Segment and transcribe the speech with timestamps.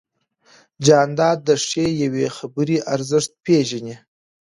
[0.85, 3.95] جانداد د ښې یوې خبرې ارزښت پېژني.